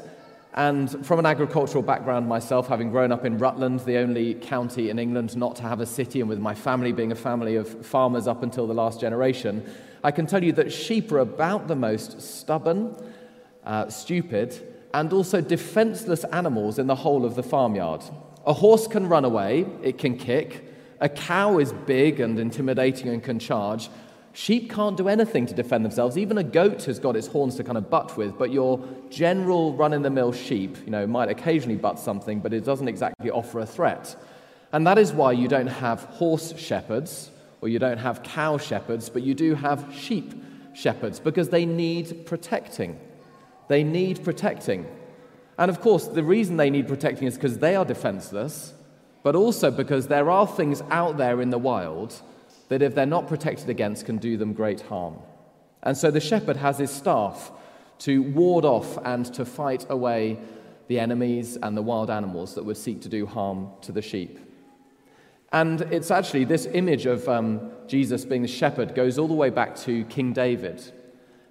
and 0.55 1.07
from 1.07 1.21
an 1.21 1.27
agricultural 1.27 1.85
background 1.85 2.27
myself, 2.27 2.67
having 2.67 2.91
grown 2.91 3.13
up 3.13 3.25
in 3.25 3.39
Rutland, 3.39 3.79
the 3.85 3.99
only 3.99 4.35
county 4.35 4.91
in 4.91 4.99
England 4.99 5.37
not 5.37 5.55
to 5.55 5.63
have 5.63 5.79
a 5.79 5.87
city, 5.87 6.19
and 6.19 6.29
with 6.29 6.41
my 6.41 6.53
family 6.53 6.91
being 6.91 7.13
a 7.13 7.15
family 7.15 7.55
of 7.55 7.87
farmers 7.87 8.27
up 8.27 8.43
until 8.43 8.67
the 8.67 8.75
last 8.75 9.01
generation, 9.01 9.65
I 10.03 10.11
can 10.11 10.27
tell 10.27 10.43
you 10.43 10.51
that 10.55 10.73
sheep 10.73 11.13
are 11.13 11.21
about 11.21 11.69
the 11.69 11.77
most 11.77 12.21
stubborn, 12.21 12.97
uh, 13.65 13.89
stupid, 13.89 14.72
and 14.95 15.13
also 15.13 15.41
defenseless 15.41 16.25
animals 16.25 16.79
in 16.79 16.87
the 16.87 16.95
whole 16.95 17.25
of 17.25 17.35
the 17.35 17.43
farmyard. 17.43 18.03
A 18.45 18.53
horse 18.53 18.87
can 18.87 19.09
run 19.09 19.25
away, 19.25 19.67
it 19.83 19.99
can 19.99 20.17
kick. 20.17 20.65
A 21.01 21.09
cow 21.09 21.59
is 21.59 21.73
big 21.73 22.21
and 22.21 22.39
intimidating 22.39 23.09
and 23.09 23.23
can 23.23 23.39
charge. 23.39 23.89
Sheep 24.35 24.71
can't 24.71 24.97
do 24.97 25.09
anything 25.09 25.47
to 25.47 25.55
defend 25.55 25.85
themselves. 25.85 26.17
Even 26.17 26.39
a 26.39 26.45
goat 26.45 26.85
has 26.85 26.99
got 26.99 27.17
its 27.17 27.27
horns 27.27 27.57
to 27.57 27.65
kind 27.65 27.77
of 27.77 27.91
butt 27.91 28.17
with, 28.17 28.39
but 28.39 28.51
your 28.51 28.83
general 29.11 29.75
run 29.75 29.93
in 29.93 30.03
the 30.03 30.11
mill 30.11 30.33
sheep, 30.33 30.79
you 30.85 30.91
know, 30.91 31.07
might 31.07 31.29
occasionally 31.29 31.77
butt 31.77 31.99
something, 31.99 32.41
but 32.41 32.53
it 32.53 32.65
doesn't 32.65 32.89
exactly 32.89 33.31
offer 33.31 33.61
a 33.61 33.67
threat. 33.67 34.17
And 34.73 34.87
that 34.87 34.97
is 34.97 35.13
why 35.13 35.33
you 35.33 35.49
don't 35.49 35.67
have 35.67 36.05
horse 36.05 36.57
shepherds 36.57 37.31
or 37.61 37.69
you 37.69 37.79
don't 37.79 37.99
have 37.99 38.23
cow 38.23 38.57
shepherds, 38.57 39.11
but 39.11 39.23
you 39.23 39.35
do 39.35 39.55
have 39.55 39.95
sheep 39.95 40.33
shepherds 40.73 41.21
because 41.21 41.51
they 41.51 41.67
need 41.67 42.25
protecting. 42.25 42.99
They 43.73 43.85
need 43.85 44.23
protecting. 44.23 44.87
And 45.57 45.71
of 45.71 45.81
course, 45.81 46.07
the 46.07 46.23
reason 46.23 46.59
they 46.59 46.69
need 46.69 46.87
protecting 46.87 47.27
is 47.27 47.37
because 47.37 47.57
they 47.57 47.75
are 47.75 47.87
defenseless, 47.87 48.75
but 49.23 49.35
also 49.35 49.71
because 49.71 50.09
there 50.09 50.29
are 50.31 50.47
things 50.47 50.83
out 50.91 51.17
there 51.17 51.41
in 51.41 51.49
the 51.49 51.57
wild 51.57 52.21
that, 52.69 52.83
if 52.83 52.95
they're 52.95 53.07
not 53.07 53.29
protected 53.29 53.71
against, 53.71 54.05
can 54.05 54.19
do 54.19 54.37
them 54.37 54.53
great 54.53 54.83
harm. 54.83 55.17
And 55.83 55.97
so 55.97 56.11
the 56.11 56.21
shepherd 56.21 56.59
has 56.59 56.77
his 56.77 56.91
staff 56.91 57.51
to 58.01 58.23
ward 58.23 58.67
off 58.67 58.99
and 59.07 59.25
to 59.33 59.47
fight 59.47 59.87
away 59.89 60.39
the 60.89 61.01
enemies 61.01 61.57
and 61.63 61.75
the 61.75 61.81
wild 61.81 62.11
animals 62.11 62.55
that 62.57 62.67
would 62.67 62.77
seek 62.77 63.01
to 63.01 63.09
do 63.09 63.25
harm 63.25 63.71
to 63.81 63.91
the 63.91 64.03
sheep. 64.03 64.39
And 65.51 65.81
it's 65.81 66.11
actually 66.11 66.45
this 66.45 66.67
image 66.67 67.07
of 67.07 67.27
um, 67.27 67.71
Jesus 67.87 68.27
being 68.27 68.43
the 68.43 68.49
shepherd 68.49 68.95
goes 68.95 69.19
all 69.19 69.29
the 69.29 69.33
way 69.33 69.49
back 69.49 69.77
to 69.77 70.05
King 70.11 70.35
David. 70.35 70.93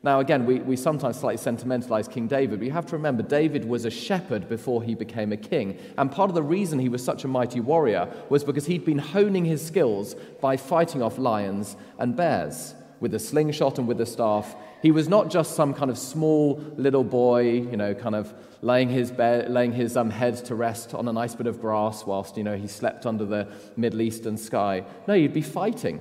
Now, 0.03 0.19
again, 0.19 0.47
we, 0.47 0.59
we 0.59 0.75
sometimes 0.75 1.19
slightly 1.19 1.37
sentimentalize 1.37 2.07
King 2.07 2.27
David, 2.27 2.59
but 2.59 2.65
you 2.65 2.71
have 2.71 2.87
to 2.87 2.95
remember 2.95 3.21
David 3.21 3.65
was 3.65 3.85
a 3.85 3.91
shepherd 3.91 4.49
before 4.49 4.81
he 4.81 4.95
became 4.95 5.31
a 5.31 5.37
king. 5.37 5.77
And 5.97 6.11
part 6.11 6.31
of 6.31 6.35
the 6.35 6.41
reason 6.41 6.79
he 6.79 6.89
was 6.89 7.03
such 7.03 7.23
a 7.23 7.27
mighty 7.27 7.59
warrior 7.59 8.11
was 8.29 8.43
because 8.43 8.65
he'd 8.65 8.83
been 8.83 8.97
honing 8.97 9.45
his 9.45 9.63
skills 9.63 10.15
by 10.41 10.57
fighting 10.57 11.03
off 11.03 11.19
lions 11.19 11.75
and 11.99 12.15
bears 12.15 12.73
with 12.99 13.13
a 13.13 13.19
slingshot 13.19 13.77
and 13.77 13.87
with 13.87 14.01
a 14.01 14.05
staff. 14.05 14.55
He 14.81 14.89
was 14.89 15.07
not 15.07 15.29
just 15.29 15.55
some 15.55 15.71
kind 15.71 15.91
of 15.91 15.97
small 15.99 16.59
little 16.77 17.03
boy, 17.03 17.43
you 17.43 17.77
know, 17.77 17.93
kind 17.93 18.15
of 18.15 18.33
laying 18.63 18.89
his, 18.89 19.11
bed, 19.11 19.51
laying 19.51 19.71
his 19.71 19.95
um, 19.97 20.09
head 20.09 20.37
to 20.45 20.55
rest 20.55 20.95
on 20.95 21.07
a 21.07 21.13
nice 21.13 21.35
bit 21.35 21.45
of 21.45 21.61
grass 21.61 22.07
whilst, 22.07 22.37
you 22.37 22.43
know, 22.43 22.57
he 22.57 22.67
slept 22.67 23.05
under 23.05 23.25
the 23.25 23.47
Middle 23.77 24.01
Eastern 24.01 24.37
sky. 24.37 24.83
No, 25.07 25.13
he'd 25.13 25.33
be 25.33 25.41
fighting. 25.43 25.99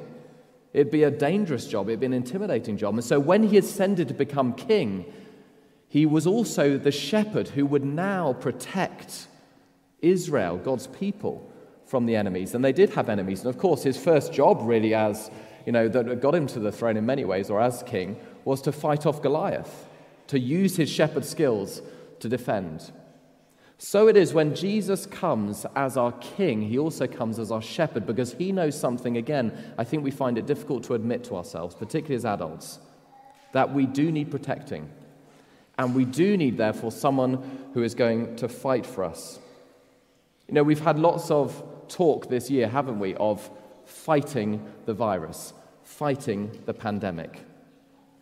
It'd 0.72 0.90
be 0.90 1.02
a 1.02 1.10
dangerous 1.10 1.66
job, 1.66 1.88
it'd 1.88 2.00
be 2.00 2.06
an 2.06 2.12
intimidating 2.12 2.76
job. 2.76 2.94
And 2.94 3.04
so 3.04 3.18
when 3.18 3.42
he 3.42 3.58
ascended 3.58 4.08
to 4.08 4.14
become 4.14 4.52
king, 4.52 5.04
he 5.88 6.06
was 6.06 6.26
also 6.26 6.78
the 6.78 6.92
shepherd 6.92 7.48
who 7.48 7.66
would 7.66 7.84
now 7.84 8.34
protect 8.34 9.26
Israel, 10.00 10.56
God's 10.56 10.86
people, 10.86 11.50
from 11.86 12.06
the 12.06 12.14
enemies. 12.14 12.54
And 12.54 12.64
they 12.64 12.72
did 12.72 12.90
have 12.90 13.08
enemies. 13.08 13.40
And 13.40 13.48
of 13.48 13.58
course, 13.58 13.82
his 13.82 13.96
first 13.96 14.32
job, 14.32 14.60
really, 14.62 14.94
as 14.94 15.30
you 15.66 15.72
know, 15.72 15.88
that 15.88 16.20
got 16.20 16.34
him 16.34 16.46
to 16.48 16.60
the 16.60 16.70
throne 16.70 16.96
in 16.96 17.04
many 17.04 17.24
ways, 17.24 17.50
or 17.50 17.60
as 17.60 17.82
king, 17.82 18.16
was 18.44 18.62
to 18.62 18.72
fight 18.72 19.06
off 19.06 19.20
Goliath, 19.20 19.88
to 20.28 20.38
use 20.38 20.76
his 20.76 20.88
shepherd 20.88 21.24
skills 21.24 21.82
to 22.20 22.28
defend. 22.28 22.92
So 23.82 24.08
it 24.08 24.16
is 24.18 24.34
when 24.34 24.54
Jesus 24.54 25.06
comes 25.06 25.64
as 25.74 25.96
our 25.96 26.12
king, 26.12 26.60
he 26.60 26.78
also 26.78 27.06
comes 27.06 27.38
as 27.38 27.50
our 27.50 27.62
shepherd 27.62 28.06
because 28.06 28.34
he 28.34 28.52
knows 28.52 28.78
something, 28.78 29.16
again, 29.16 29.72
I 29.78 29.84
think 29.84 30.04
we 30.04 30.10
find 30.10 30.36
it 30.36 30.44
difficult 30.44 30.84
to 30.84 30.94
admit 30.94 31.24
to 31.24 31.36
ourselves, 31.36 31.74
particularly 31.74 32.16
as 32.16 32.26
adults, 32.26 32.78
that 33.52 33.72
we 33.72 33.86
do 33.86 34.12
need 34.12 34.30
protecting. 34.30 34.90
And 35.78 35.94
we 35.94 36.04
do 36.04 36.36
need, 36.36 36.58
therefore, 36.58 36.92
someone 36.92 37.70
who 37.72 37.82
is 37.82 37.94
going 37.94 38.36
to 38.36 38.50
fight 38.50 38.84
for 38.84 39.02
us. 39.02 39.38
You 40.46 40.52
know, 40.52 40.62
we've 40.62 40.80
had 40.80 40.98
lots 40.98 41.30
of 41.30 41.64
talk 41.88 42.28
this 42.28 42.50
year, 42.50 42.68
haven't 42.68 42.98
we, 42.98 43.14
of 43.14 43.50
fighting 43.86 44.62
the 44.84 44.92
virus, 44.92 45.54
fighting 45.84 46.50
the 46.66 46.74
pandemic. 46.74 47.40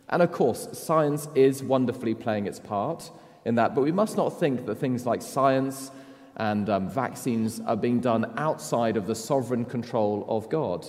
And 0.07 0.21
of 0.21 0.31
course, 0.31 0.69
science 0.71 1.27
is 1.35 1.61
wonderfully 1.61 2.15
playing 2.15 2.47
its 2.47 2.61
part 2.61 3.11
in 3.45 3.55
that. 3.55 3.75
But 3.75 3.83
we 3.83 3.91
must 3.91 4.17
not 4.17 4.39
think 4.39 4.65
that 4.65 4.75
things 4.75 5.05
like 5.05 5.21
science 5.21 5.91
and 6.37 6.69
um, 6.69 6.89
vaccines 6.89 7.59
are 7.61 7.75
being 7.75 7.99
done 7.99 8.33
outside 8.37 8.97
of 8.97 9.07
the 9.07 9.15
sovereign 9.15 9.65
control 9.65 10.25
of 10.27 10.49
God. 10.49 10.85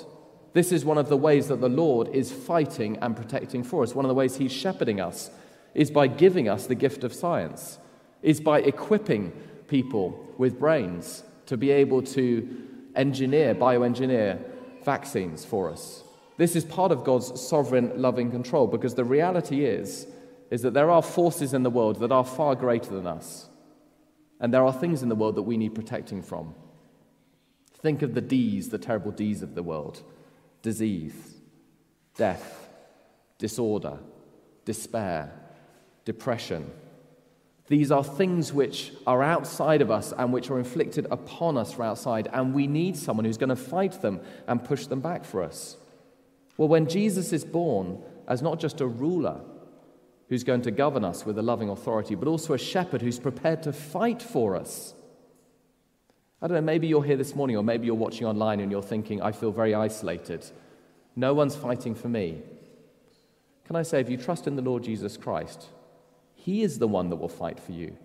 This 0.52 0.72
is 0.72 0.84
one 0.84 0.98
of 0.98 1.08
the 1.08 1.16
ways 1.16 1.48
that 1.48 1.60
the 1.60 1.68
Lord 1.68 2.08
is 2.08 2.32
fighting 2.32 2.96
and 2.98 3.16
protecting 3.16 3.62
for 3.62 3.82
us. 3.82 3.94
One 3.94 4.04
of 4.04 4.08
the 4.08 4.14
ways 4.14 4.36
He's 4.36 4.52
shepherding 4.52 5.00
us 5.00 5.30
is 5.74 5.90
by 5.90 6.06
giving 6.06 6.48
us 6.48 6.66
the 6.66 6.74
gift 6.74 7.04
of 7.04 7.12
science, 7.12 7.78
is 8.22 8.40
by 8.40 8.60
equipping 8.60 9.32
people 9.68 10.34
with 10.38 10.58
brains 10.58 11.22
to 11.46 11.56
be 11.56 11.70
able 11.70 12.02
to 12.02 12.66
engineer, 12.96 13.54
bioengineer 13.54 14.40
vaccines 14.84 15.44
for 15.44 15.70
us. 15.70 16.02
This 16.36 16.56
is 16.56 16.64
part 16.64 16.90
of 16.90 17.04
God's 17.04 17.40
sovereign 17.40 17.92
loving 18.00 18.30
control 18.30 18.66
because 18.66 18.94
the 18.94 19.04
reality 19.04 19.64
is 19.64 20.06
is 20.50 20.62
that 20.62 20.74
there 20.74 20.90
are 20.90 21.02
forces 21.02 21.54
in 21.54 21.62
the 21.62 21.70
world 21.70 22.00
that 22.00 22.12
are 22.12 22.24
far 22.24 22.54
greater 22.54 22.90
than 22.90 23.06
us. 23.06 23.48
And 24.40 24.52
there 24.52 24.64
are 24.64 24.72
things 24.72 25.02
in 25.02 25.08
the 25.08 25.14
world 25.14 25.36
that 25.36 25.42
we 25.42 25.56
need 25.56 25.74
protecting 25.74 26.22
from. 26.22 26.54
Think 27.74 28.02
of 28.02 28.14
the 28.14 28.20
D's, 28.20 28.68
the 28.68 28.78
terrible 28.78 29.12
D's 29.12 29.42
of 29.42 29.54
the 29.54 29.62
world 29.62 30.02
disease, 30.62 31.14
death, 32.16 32.68
disorder, 33.38 33.98
despair, 34.66 35.32
depression. 36.04 36.70
These 37.68 37.90
are 37.90 38.04
things 38.04 38.52
which 38.52 38.92
are 39.06 39.22
outside 39.22 39.80
of 39.80 39.90
us 39.90 40.12
and 40.12 40.32
which 40.32 40.50
are 40.50 40.58
inflicted 40.58 41.06
upon 41.10 41.56
us 41.56 41.72
from 41.72 41.86
outside, 41.86 42.28
and 42.32 42.52
we 42.52 42.66
need 42.66 42.96
someone 42.96 43.24
who's 43.24 43.38
going 43.38 43.48
to 43.48 43.56
fight 43.56 44.02
them 44.02 44.20
and 44.46 44.62
push 44.62 44.86
them 44.86 45.00
back 45.00 45.24
for 45.24 45.42
us. 45.42 45.76
Well, 46.56 46.68
when 46.68 46.88
Jesus 46.88 47.32
is 47.32 47.44
born 47.44 48.02
as 48.28 48.42
not 48.42 48.60
just 48.60 48.80
a 48.80 48.86
ruler, 48.86 49.40
who's 50.30 50.44
going 50.44 50.62
to 50.62 50.70
govern 50.70 51.04
us 51.04 51.26
with 51.26 51.36
a 51.38 51.42
loving 51.42 51.68
authority, 51.68 52.14
but 52.14 52.28
also 52.28 52.54
a 52.54 52.58
shepherd 52.58 53.02
who's 53.02 53.18
prepared 53.18 53.64
to 53.64 53.72
fight 53.72 54.22
for 54.22 54.54
us. 54.56 54.94
I 56.40 56.46
don't 56.46 56.54
know, 56.54 56.60
maybe 56.62 56.86
you're 56.86 57.02
here 57.02 57.16
this 57.16 57.34
morning, 57.34 57.56
or 57.56 57.64
maybe 57.64 57.84
you're 57.84 57.96
watching 57.96 58.28
online 58.28 58.60
and 58.60 58.70
you're 58.70 58.80
thinking, 58.80 59.20
I 59.20 59.32
feel 59.32 59.50
very 59.50 59.74
isolated. 59.74 60.46
No 61.16 61.34
one's 61.34 61.56
fighting 61.56 61.96
for 61.96 62.08
me. 62.08 62.42
Can 63.66 63.74
I 63.74 63.82
say, 63.82 64.00
if 64.00 64.08
you 64.08 64.16
trust 64.16 64.46
in 64.46 64.54
the 64.54 64.62
Lord 64.62 64.84
Jesus 64.84 65.16
Christ, 65.16 65.66
He 66.36 66.62
is 66.62 66.78
the 66.78 66.88
one 66.88 67.10
that 67.10 67.16
will 67.16 67.28
fight 67.28 67.58
for 67.58 67.72
you. 67.72 67.96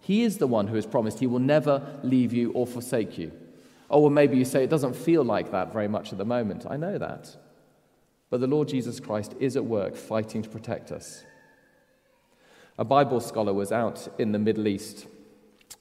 He 0.00 0.22
is 0.22 0.38
the 0.38 0.46
one 0.46 0.68
who 0.68 0.76
has 0.76 0.86
promised 0.86 1.18
He 1.18 1.26
will 1.26 1.40
never 1.40 1.98
leave 2.02 2.32
you 2.32 2.52
or 2.52 2.66
forsake 2.66 3.18
you. 3.18 3.32
Oh, 3.90 4.00
well, 4.00 4.10
maybe 4.10 4.38
you 4.38 4.46
say 4.46 4.64
it 4.64 4.70
doesn't 4.70 4.96
feel 4.96 5.22
like 5.22 5.52
that 5.52 5.74
very 5.74 5.88
much 5.88 6.10
at 6.10 6.18
the 6.18 6.24
moment. 6.24 6.64
I 6.68 6.78
know 6.78 6.96
that. 6.96 7.36
But 8.30 8.40
the 8.40 8.46
Lord 8.46 8.68
Jesus 8.68 8.98
Christ 8.98 9.34
is 9.38 9.56
at 9.56 9.64
work 9.66 9.94
fighting 9.94 10.40
to 10.40 10.48
protect 10.48 10.90
us. 10.90 11.22
A 12.78 12.84
Bible 12.84 13.20
scholar 13.20 13.54
was 13.54 13.72
out 13.72 14.06
in 14.18 14.32
the 14.32 14.38
Middle 14.38 14.68
East 14.68 15.06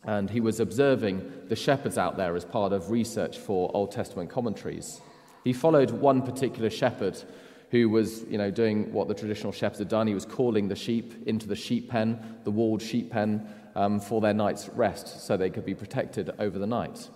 and 0.06 0.30
he 0.30 0.40
was 0.40 0.62
observing 0.62 1.30
the 1.50 1.56
shepherds 1.56 1.98
out 1.98 2.16
there 2.16 2.36
as 2.38 2.46
part 2.46 2.72
of 2.72 2.90
research 2.90 3.38
for 3.38 3.70
Old 3.74 3.92
Testament 3.92 4.30
commentaries. 4.30 5.02
He 5.44 5.52
followed 5.52 5.92
one 5.92 6.22
particular 6.22 6.70
shepherd 6.70 7.22
who 7.72 7.90
was 7.90 8.24
you 8.30 8.38
know, 8.38 8.50
doing 8.50 8.94
what 8.94 9.10
the 9.10 9.14
traditional 9.14 9.52
shepherds 9.52 9.80
had 9.80 9.90
done. 9.90 10.08
He 10.08 10.14
was 10.14 10.25
calling 10.25 10.70
the 10.70 10.75
sheep 10.75 11.28
into 11.28 11.48
the 11.48 11.56
sheep 11.56 11.90
pen, 11.90 12.38
the 12.46 12.52
walled 12.52 12.82
sheep 12.82 13.12
pen, 13.12 13.46
um, 13.75 14.00
for 14.00 14.22
their 14.22 14.34
night's 14.34 14.70
rest 14.70 15.25
so 15.25 15.36
they 15.36 15.50
could 15.50 15.66
be 15.66 15.75
protected 15.75 16.32
over 16.40 16.58
the 16.58 16.68
night. 16.68 17.10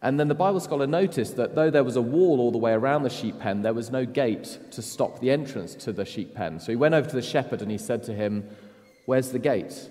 And 0.00 0.20
then 0.20 0.28
the 0.28 0.34
Bible 0.34 0.60
scholar 0.60 0.86
noticed 0.86 1.36
that 1.36 1.56
though 1.56 1.70
there 1.70 1.82
was 1.82 1.96
a 1.96 2.02
wall 2.02 2.38
all 2.38 2.52
the 2.52 2.58
way 2.58 2.72
around 2.72 3.02
the 3.02 3.10
sheep 3.10 3.40
pen, 3.40 3.62
there 3.62 3.74
was 3.74 3.90
no 3.90 4.04
gate 4.04 4.58
to 4.70 4.82
stop 4.82 5.18
the 5.18 5.32
entrance 5.32 5.74
to 5.76 5.92
the 5.92 6.04
sheep 6.04 6.36
pen. 6.36 6.60
So 6.60 6.70
he 6.70 6.76
went 6.76 6.94
over 6.94 7.08
to 7.08 7.16
the 7.16 7.22
shepherd 7.22 7.62
and 7.62 7.70
he 7.70 7.78
said 7.78 8.04
to 8.04 8.14
him, 8.14 8.48
Where's 9.06 9.32
the 9.32 9.38
gate? 9.38 9.88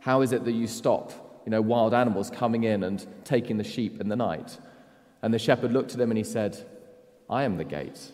How 0.00 0.20
is 0.22 0.32
it 0.32 0.44
that 0.44 0.52
you 0.52 0.66
stop, 0.66 1.42
you 1.44 1.50
know, 1.50 1.62
wild 1.62 1.94
animals 1.94 2.30
coming 2.30 2.64
in 2.64 2.82
and 2.82 3.06
taking 3.24 3.56
the 3.56 3.64
sheep 3.64 4.00
in 4.00 4.08
the 4.08 4.16
night? 4.16 4.58
And 5.22 5.32
the 5.32 5.38
shepherd 5.38 5.72
looked 5.72 5.94
at 5.94 6.00
him 6.00 6.10
and 6.10 6.18
he 6.18 6.24
said, 6.24 6.58
I 7.30 7.44
am 7.44 7.56
the 7.56 7.64
gate. 7.64 8.10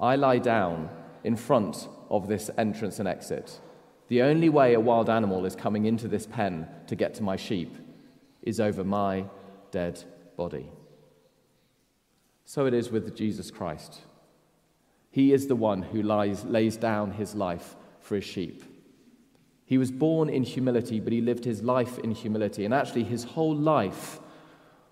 I 0.00 0.16
lie 0.16 0.38
down 0.38 0.88
in 1.22 1.36
front 1.36 1.88
of 2.10 2.26
this 2.26 2.50
entrance 2.58 2.98
and 2.98 3.08
exit. 3.08 3.60
The 4.08 4.22
only 4.22 4.48
way 4.48 4.74
a 4.74 4.80
wild 4.80 5.08
animal 5.08 5.46
is 5.46 5.54
coming 5.54 5.86
into 5.86 6.08
this 6.08 6.26
pen 6.26 6.68
to 6.88 6.96
get 6.96 7.14
to 7.14 7.22
my 7.22 7.36
sheep 7.36 7.76
is 8.42 8.60
over 8.60 8.84
my 8.84 9.24
dead 9.70 10.02
body. 10.36 10.68
So 12.44 12.66
it 12.66 12.74
is 12.74 12.90
with 12.90 13.16
Jesus 13.16 13.50
Christ. 13.50 14.00
He 15.10 15.32
is 15.32 15.46
the 15.46 15.56
one 15.56 15.82
who 15.82 16.02
lies, 16.02 16.44
lays 16.44 16.76
down 16.76 17.12
his 17.12 17.34
life 17.34 17.76
for 18.00 18.16
his 18.16 18.24
sheep. 18.24 18.64
He 19.66 19.78
was 19.78 19.90
born 19.90 20.28
in 20.28 20.42
humility, 20.42 21.00
but 21.00 21.12
he 21.12 21.20
lived 21.20 21.44
his 21.44 21.62
life 21.62 21.98
in 21.98 22.10
humility. 22.10 22.64
And 22.64 22.74
actually, 22.74 23.04
his 23.04 23.24
whole 23.24 23.54
life 23.54 24.20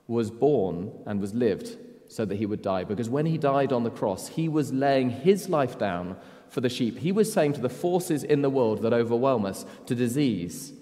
was 0.06 0.30
born 0.30 0.92
and 1.06 1.20
was 1.20 1.34
lived 1.34 1.76
so 2.08 2.24
that 2.24 2.36
he 2.36 2.46
would 2.46 2.62
die. 2.62 2.84
Because 2.84 3.08
when 3.08 3.26
he 3.26 3.38
died 3.38 3.72
on 3.72 3.84
the 3.84 3.90
cross, 3.90 4.28
he 4.28 4.48
was 4.48 4.72
laying 4.72 5.10
his 5.10 5.48
life 5.48 5.78
down 5.78 6.16
for 6.48 6.60
the 6.60 6.68
sheep. 6.68 6.98
He 6.98 7.12
was 7.12 7.32
saying 7.32 7.54
to 7.54 7.60
the 7.60 7.68
forces 7.68 8.22
in 8.24 8.42
the 8.42 8.50
world 8.50 8.82
that 8.82 8.92
overwhelm 8.92 9.44
us, 9.46 9.64
to 9.86 9.94
disease, 9.94 10.72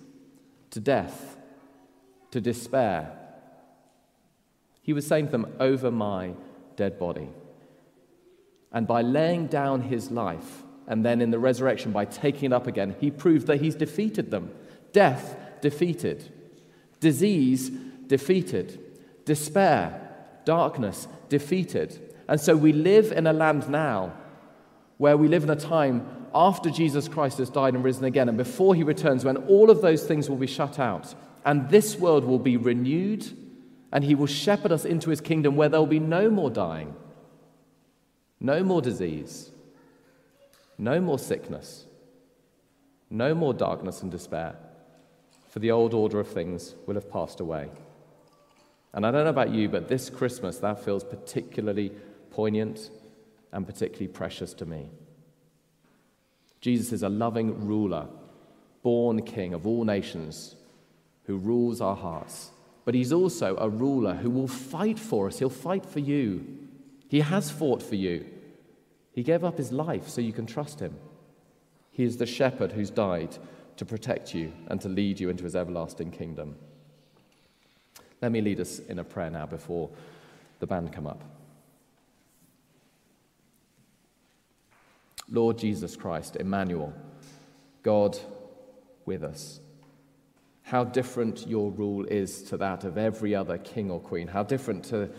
to 0.71 0.81
death, 0.81 1.37
to 2.31 2.41
despair, 2.41 3.17
he 4.83 4.93
was 4.93 5.07
saying 5.07 5.27
to 5.27 5.33
them, 5.33 5.55
Over 5.61 5.91
my 5.91 6.35
dead 6.77 6.99
body. 6.99 7.29
And 8.73 8.87
by 8.87 9.03
laying 9.03 9.47
down 9.47 9.83
his 9.83 10.11
life, 10.11 10.63
and 10.91 11.05
then 11.05 11.21
in 11.21 11.31
the 11.31 11.39
resurrection, 11.39 11.93
by 11.93 12.05
taking 12.05 12.51
it 12.51 12.53
up 12.53 12.67
again, 12.67 12.97
he 12.99 13.13
proved 13.13 13.47
that 13.47 13.61
he's 13.61 13.77
defeated 13.77 14.33
them. 14.33 14.51
Death 14.93 15.37
defeated, 15.61 16.33
disease 16.99 17.71
defeated, 18.09 18.81
despair, 19.25 20.11
darkness 20.45 21.07
defeated. 21.29 22.15
And 22.27 22.41
so 22.41 22.57
we 22.57 22.73
live 22.73 23.13
in 23.13 23.29
a 23.29 23.33
land 23.33 23.69
now 23.69 24.13
where 24.99 25.17
we 25.17 25.29
live 25.29 25.45
in 25.45 25.51
a 25.51 25.57
time 25.57 26.27
after 26.35 26.71
Jesus 26.71 27.07
Christ 27.07 27.39
has 27.39 27.51
died 27.51 27.75
and 27.75 27.85
risen 27.85 28.05
again, 28.05 28.29
and 28.29 28.37
before 28.37 28.75
he 28.75 28.83
returns, 28.83 29.25
when 29.25 29.37
all 29.37 29.71
of 29.71 29.83
those 29.83 30.03
things 30.03 30.29
will 30.29 30.37
be 30.37 30.49
shut 30.49 30.81
out, 30.81 31.15
and 31.45 31.71
this 31.71 31.97
world 31.97 32.25
will 32.25 32.41
be 32.41 32.57
renewed, 32.57 33.27
and 33.93 34.03
he 34.03 34.17
will 34.17 34.27
shepherd 34.27 34.73
us 34.73 34.85
into 34.85 35.11
his 35.11 35.21
kingdom 35.21 35.55
where 35.55 35.69
there 35.69 35.79
will 35.79 35.87
be 35.87 36.01
no 36.01 36.31
more 36.31 36.51
dying, 36.51 36.97
no 38.41 38.65
more 38.65 38.83
disease, 38.83 39.53
no 40.81 40.99
more 40.99 41.19
sickness, 41.19 41.85
no 43.11 43.35
more 43.35 43.53
darkness 43.53 44.03
and 44.03 44.11
despair, 44.11 44.57
for 45.51 45.59
the 45.59 45.71
old 45.71 45.93
order 45.93 46.19
of 46.19 46.29
things 46.29 46.75
will 46.87 46.95
have 46.95 47.11
passed 47.11 47.39
away. 47.39 47.69
And 48.95 49.05
I 49.07 49.11
don't 49.11 49.25
know 49.25 49.31
about 49.31 49.51
you, 49.51 49.69
but 49.69 49.89
this 49.89 50.09
Christmas 50.09 50.59
that 50.59 50.83
feels 50.83 51.05
particularly 51.05 51.93
poignant 52.31 52.91
and 53.53 53.67
particularly 53.67 54.09
precious 54.09 54.55
to 54.55 54.65
me. 54.65 54.89
Jesus 56.63 56.93
is 56.93 57.03
a 57.03 57.09
loving 57.09 57.67
ruler, 57.67 58.07
born 58.83 59.23
king 59.23 59.53
of 59.53 59.67
all 59.67 59.85
nations, 59.85 60.57
who 61.25 61.37
rules 61.37 61.81
our 61.81 61.97
hearts. 61.97 62.51
But 62.87 62.95
he's 62.95 63.13
also 63.13 63.57
a 63.59 63.69
ruler 63.69 64.15
who 64.15 64.31
will 64.31 64.49
fight 64.49 64.99
for 64.99 65.27
us. 65.27 65.39
He'll 65.39 65.51
fight 65.51 65.85
for 65.85 66.01
you. 66.01 66.47
He 67.09 67.21
has 67.21 67.51
fought 67.51 67.83
for 67.83 67.97
you. 67.97 68.25
He 69.13 69.23
gave 69.23 69.45
up 69.45 69.59
his 69.59 69.73
life 69.73 70.09
so 70.09 70.21
you 70.21 70.33
can 70.33 70.47
trust 70.47 70.81
him. 70.81 70.97
He 71.91 72.05
is 72.05 72.17
the 72.17 72.27
shepherd 72.27 72.73
who's 72.73 72.91
died 72.91 73.37
to 73.77 73.85
protect 73.85 74.35
you 74.35 74.53
and 74.69 74.81
to 74.81 74.89
lead 74.89 75.19
you 75.19 75.29
into 75.29 75.45
his 75.45 75.57
everlasting 75.57 76.11
kingdom. 76.11 76.57
Let 78.23 78.33
me 78.33 78.41
lead 78.41 78.61
us 78.61 78.79
in 78.79 78.99
a 78.99 79.05
prayer 79.05 79.31
now 79.31 79.47
before 79.47 79.91
the 80.59 80.67
band 80.67 80.93
come 80.93 81.07
up. 81.07 81.25
Lord 85.31 85.59
Jesus 85.59 85.97
Christ, 85.97 86.37
Emmanuel, 86.37 86.93
God 87.83 88.19
with 89.07 89.23
us. 89.23 89.61
How 90.63 90.85
different 90.85 91.47
your 91.47 91.71
rule 91.71 92.05
is 92.05 92.43
to 92.45 92.57
that 92.59 92.85
of 92.85 92.99
every 92.99 93.35
other 93.35 93.59
king 93.59 93.91
or 93.91 94.01
queen. 94.01 94.29
How 94.29 94.43
different 94.43 94.85
to 94.87 95.11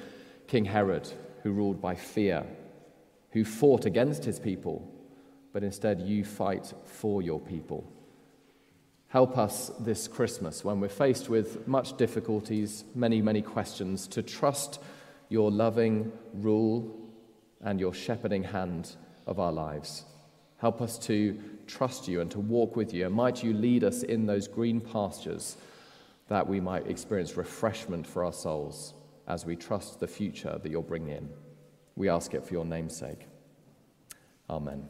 King 0.47 0.65
Herod, 0.65 1.09
who 1.43 1.51
ruled 1.51 1.81
by 1.81 1.95
fear, 1.95 2.45
who 3.31 3.43
fought 3.43 3.85
against 3.85 4.25
his 4.25 4.39
people, 4.39 4.87
but 5.53 5.63
instead 5.63 6.01
you 6.01 6.23
fight 6.23 6.73
for 6.85 7.21
your 7.21 7.39
people. 7.39 7.91
Help 9.07 9.37
us 9.37 9.71
this 9.79 10.07
Christmas 10.07 10.63
when 10.63 10.79
we're 10.79 10.87
faced 10.87 11.29
with 11.29 11.67
much 11.67 11.97
difficulties, 11.97 12.85
many, 12.95 13.21
many 13.21 13.41
questions, 13.41 14.07
to 14.07 14.21
trust 14.21 14.79
your 15.27 15.51
loving 15.51 16.11
rule 16.33 16.97
and 17.61 17.79
your 17.79 17.93
shepherding 17.93 18.43
hand 18.43 18.95
of 19.27 19.39
our 19.39 19.51
lives. 19.51 20.05
Help 20.57 20.81
us 20.81 20.97
to 20.99 21.37
trust 21.67 22.07
you 22.07 22.21
and 22.21 22.31
to 22.31 22.39
walk 22.39 22.75
with 22.75 22.93
you. 22.93 23.05
And 23.05 23.15
might 23.15 23.43
you 23.43 23.53
lead 23.53 23.83
us 23.83 24.03
in 24.03 24.25
those 24.25 24.47
green 24.47 24.79
pastures 24.79 25.57
that 26.27 26.47
we 26.47 26.59
might 26.59 26.87
experience 26.87 27.35
refreshment 27.35 28.07
for 28.07 28.23
our 28.23 28.31
souls 28.31 28.93
as 29.27 29.45
we 29.45 29.55
trust 29.55 29.99
the 29.99 30.07
future 30.07 30.59
that 30.61 30.71
you'll 30.71 30.81
bring 30.81 31.09
in. 31.09 31.29
We 32.01 32.09
ask 32.09 32.33
it 32.33 32.43
for 32.43 32.55
your 32.55 32.65
name's 32.65 32.95
sake. 32.95 33.27
Amen. 34.49 34.87